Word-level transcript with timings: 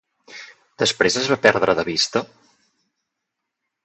Després 0.83 1.17
es 1.21 1.29
va 1.33 1.37
perdre 1.45 1.75
de 1.79 1.85
vista? 1.89 2.23